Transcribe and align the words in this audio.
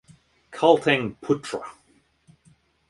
Kalteng 0.49 1.13
Putra 1.21 1.61